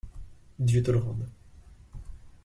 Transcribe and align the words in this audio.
Dieu 0.57 0.81
te 0.81 0.89
le 0.91 0.97
rende! 0.97 1.27